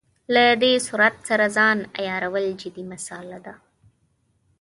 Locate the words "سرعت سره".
0.87-1.45